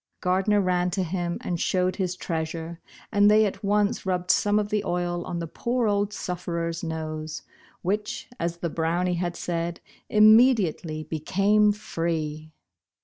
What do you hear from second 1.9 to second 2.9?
his treasure,